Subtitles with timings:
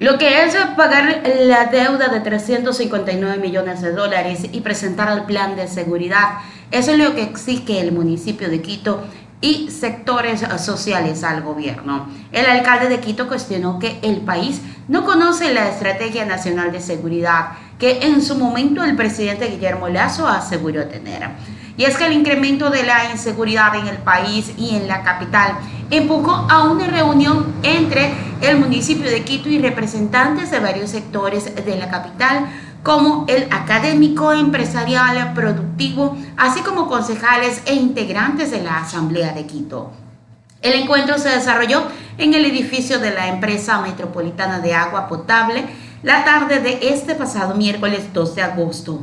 [0.00, 5.54] Lo que es pagar la deuda de 359 millones de dólares y presentar el plan
[5.54, 6.38] de seguridad,
[6.72, 9.04] eso es lo que exige el municipio de Quito
[9.40, 12.08] y sectores sociales al gobierno.
[12.32, 17.50] El alcalde de Quito cuestionó que el país no conoce la Estrategia Nacional de Seguridad
[17.78, 21.28] que en su momento el presidente Guillermo Lazo aseguró tener.
[21.76, 25.54] Y es que el incremento de la inseguridad en el país y en la capital
[25.96, 31.76] empujó a una reunión entre el municipio de Quito y representantes de varios sectores de
[31.76, 32.46] la capital,
[32.82, 39.90] como el académico, empresarial, productivo, así como concejales e integrantes de la Asamblea de Quito.
[40.60, 41.82] El encuentro se desarrolló
[42.18, 45.64] en el edificio de la empresa metropolitana de agua potable
[46.02, 49.00] la tarde de este pasado miércoles 2 de agosto.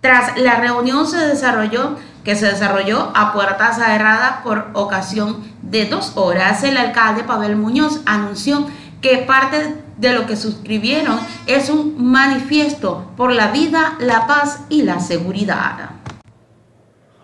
[0.00, 6.12] Tras la reunión se desarrolló que se desarrolló a puertas cerradas por ocasión de dos
[6.16, 8.66] horas, el alcalde Pavel Muñoz anunció
[9.00, 14.82] que parte de lo que suscribieron es un manifiesto por la vida, la paz y
[14.82, 15.90] la seguridad.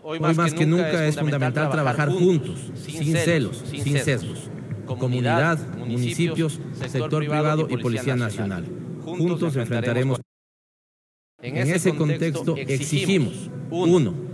[0.02, 4.50] Hoy más, que, nunca, es fundamental trabajar juntos, sin celos, sin sesgos.
[4.86, 8.64] Comunidad, municipios, sector privado y Policía Nacional.
[9.04, 10.20] Juntos enfrentaremos.
[11.40, 14.27] En ese contexto exigimos, uno,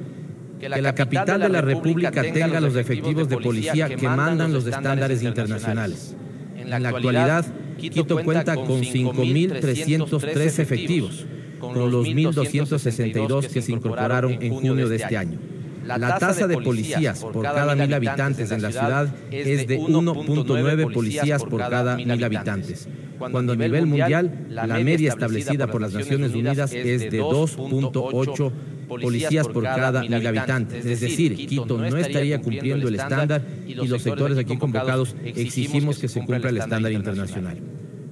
[0.73, 5.23] que la capital de la República tenga los efectivos de policía que mandan los estándares
[5.23, 6.15] internacionales.
[6.57, 7.45] En la actualidad,
[7.77, 11.27] Quito cuenta con 5.303 efectivos,
[11.59, 15.39] con los 1.262 que se incorporaron en junio de este año.
[15.85, 21.45] La tasa de policías por cada mil habitantes en la ciudad es de 1.9 policías
[21.45, 26.73] por cada mil habitantes, cuando a nivel mundial la media establecida por las Naciones Unidas
[26.73, 28.53] es de 2.8
[28.87, 30.85] policías por cada mil habitantes.
[30.85, 36.09] Es decir, Quito no estaría cumpliendo el estándar y los sectores aquí convocados exigimos que
[36.09, 37.59] se cumpla el estándar internacional.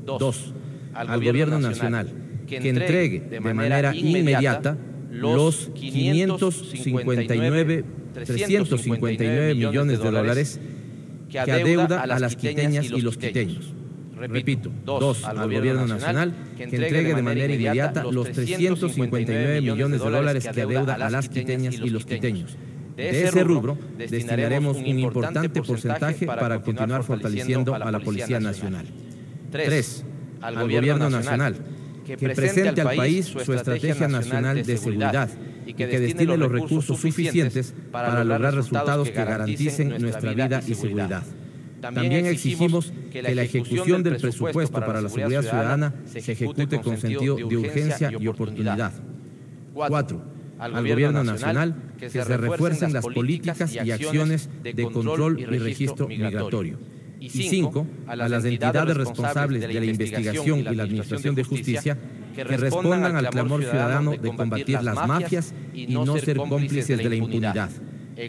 [0.05, 0.53] Dos,
[0.95, 2.09] al gobierno nacional
[2.47, 4.77] que entregue de manera inmediata
[5.11, 7.85] los 559,
[8.15, 10.61] 359 millones de dólares
[11.31, 13.75] que adeuda a las quiteñas y los quiteños.
[14.29, 20.49] Repito, dos, al gobierno nacional que entregue de manera inmediata los 359 millones de dólares
[20.53, 22.57] que adeuda a las quiteñas y los quiteños.
[22.97, 28.87] De ese rubro destinaremos un importante porcentaje para continuar fortaleciendo a la Policía Nacional.
[29.51, 30.05] Tres,
[30.41, 31.57] al gobierno nacional
[32.05, 35.31] que presente al país su estrategia nacional de seguridad
[35.67, 41.23] y que destine los recursos suficientes para lograr resultados que garanticen nuestra vida y seguridad.
[41.83, 47.37] También exigimos que la ejecución del presupuesto para la seguridad ciudadana se ejecute con sentido
[47.37, 48.93] de urgencia y oportunidad.
[49.75, 50.23] Cuatro,
[50.59, 56.79] al Gobierno Nacional que se refuercen las políticas y acciones de control y registro migratorio.
[57.19, 61.99] Y cinco, a las entidades responsables de la investigación y la administración de justicia
[62.35, 67.15] que respondan al clamor ciudadano de combatir las mafias y no ser cómplices de la
[67.17, 67.71] impunidad.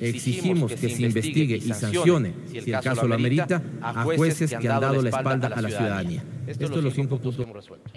[0.02, 4.82] Exigimos que se investigue y sancione, si el caso lo amerita, a jueces que han
[4.82, 6.24] dado la espalda a la ciudadanía.
[6.48, 7.94] Estos son los cinco puntos resueltos.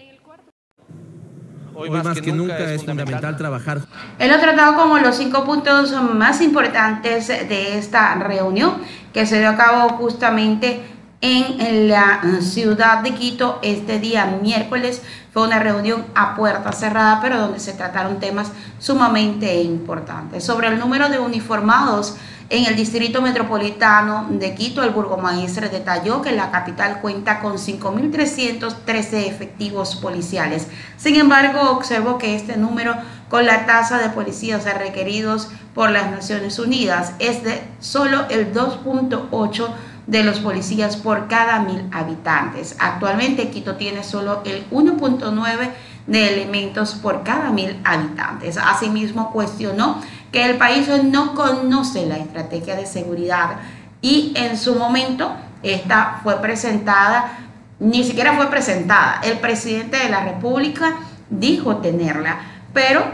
[1.78, 3.82] Hoy más que nunca es fundamental trabajar.
[4.18, 8.76] Él ha tratado como los cinco puntos más importantes de esta reunión
[9.12, 10.80] que se dio a cabo justamente
[11.20, 15.02] en la ciudad de Quito este día miércoles.
[15.36, 20.42] Fue una reunión a puerta cerrada, pero donde se trataron temas sumamente importantes.
[20.42, 22.16] Sobre el número de uniformados
[22.48, 29.26] en el distrito metropolitano de Quito, el burgomaestre detalló que la capital cuenta con 5.313
[29.26, 30.68] efectivos policiales.
[30.96, 32.94] Sin embargo, observó que este número
[33.28, 39.68] con la tasa de policías requeridos por las Naciones Unidas es de solo el 2.8
[40.06, 42.76] de los policías por cada mil habitantes.
[42.78, 45.70] Actualmente Quito tiene solo el 1.9
[46.06, 48.56] de elementos por cada mil habitantes.
[48.56, 50.00] Asimismo, cuestionó
[50.30, 53.56] que el país no conoce la estrategia de seguridad
[54.00, 57.38] y en su momento esta fue presentada,
[57.80, 59.20] ni siquiera fue presentada.
[59.24, 60.96] El presidente de la República
[61.28, 62.38] dijo tenerla,
[62.72, 63.04] pero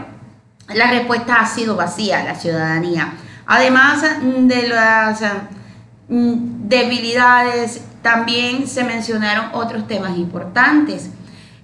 [0.67, 3.13] la respuesta ha sido vacía a la ciudadanía.
[3.47, 5.21] Además de las
[6.07, 11.09] debilidades, también se mencionaron otros temas importantes,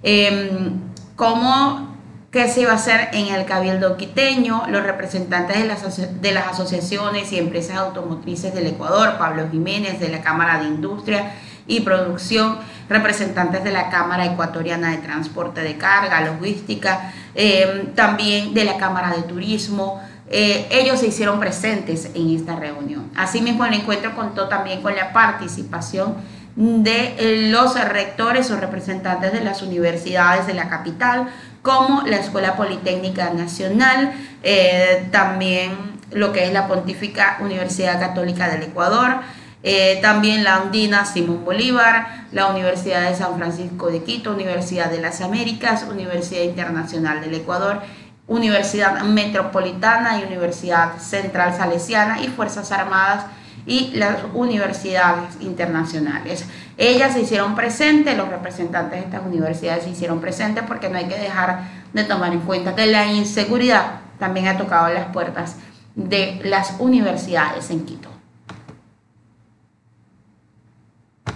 [0.02, 0.80] em,
[1.16, 1.90] como
[2.30, 6.46] qué se iba a hacer en el Cabildo Quiteño, los representantes de las, de las
[6.46, 11.32] asociaciones y empresas automotrices del Ecuador, Pablo Jiménez de la Cámara de Industria
[11.66, 12.58] y Producción,
[12.88, 19.10] representantes de la Cámara Ecuatoriana de Transporte de Carga, Logística, em, también de la Cámara
[19.10, 23.10] de Turismo, eh, ellos se hicieron presentes en esta reunión.
[23.16, 26.14] Asimismo, el encuentro contó también con la participación
[26.54, 31.28] de los rectores o representantes de las universidades de la capital,
[31.62, 34.12] como la Escuela Politécnica Nacional,
[34.42, 35.72] eh, también
[36.12, 39.16] lo que es la Pontífica Universidad Católica del Ecuador,
[39.62, 45.00] eh, también la Andina Simón Bolívar, la Universidad de San Francisco de Quito, Universidad de
[45.00, 47.80] las Américas, Universidad Internacional del Ecuador,
[48.30, 53.24] Universidad Metropolitana y Universidad Central Salesiana y Fuerzas Armadas
[53.66, 56.44] y las universidades internacionales.
[56.78, 61.08] Ellas se hicieron presentes, los representantes de estas universidades se hicieron presentes porque no hay
[61.08, 65.56] que dejar de tomar en cuenta que la inseguridad también ha tocado las puertas
[65.96, 68.19] de las universidades en Quito.